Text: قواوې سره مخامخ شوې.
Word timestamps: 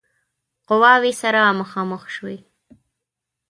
قواوې 0.67 1.11
سره 1.21 1.41
مخامخ 1.59 2.03
شوې. 2.15 2.37